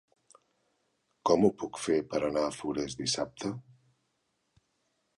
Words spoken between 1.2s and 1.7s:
Com ho